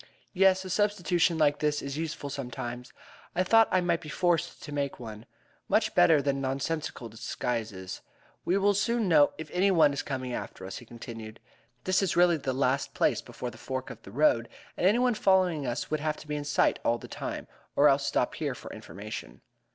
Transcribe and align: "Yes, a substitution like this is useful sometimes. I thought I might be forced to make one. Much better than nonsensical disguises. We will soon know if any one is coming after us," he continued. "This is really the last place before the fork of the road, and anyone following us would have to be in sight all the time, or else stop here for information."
"Yes, 0.33 0.65
a 0.65 0.69
substitution 0.71 1.37
like 1.37 1.59
this 1.59 1.79
is 1.79 1.95
useful 1.95 2.31
sometimes. 2.31 2.91
I 3.35 3.43
thought 3.43 3.67
I 3.69 3.81
might 3.81 4.01
be 4.01 4.09
forced 4.09 4.63
to 4.63 4.71
make 4.71 4.99
one. 4.99 5.27
Much 5.69 5.93
better 5.93 6.23
than 6.23 6.41
nonsensical 6.41 7.07
disguises. 7.07 8.01
We 8.43 8.57
will 8.57 8.73
soon 8.73 9.07
know 9.07 9.31
if 9.37 9.51
any 9.53 9.69
one 9.69 9.93
is 9.93 10.01
coming 10.01 10.33
after 10.33 10.65
us," 10.65 10.77
he 10.77 10.85
continued. 10.87 11.39
"This 11.83 12.01
is 12.01 12.17
really 12.17 12.37
the 12.37 12.51
last 12.51 12.95
place 12.95 13.21
before 13.21 13.51
the 13.51 13.59
fork 13.59 13.91
of 13.91 14.01
the 14.01 14.09
road, 14.09 14.49
and 14.75 14.87
anyone 14.87 15.13
following 15.13 15.67
us 15.67 15.91
would 15.91 15.99
have 15.99 16.17
to 16.17 16.27
be 16.27 16.35
in 16.35 16.45
sight 16.45 16.79
all 16.83 16.97
the 16.97 17.07
time, 17.07 17.45
or 17.75 17.87
else 17.87 18.03
stop 18.07 18.33
here 18.33 18.55
for 18.55 18.73
information." 18.73 19.41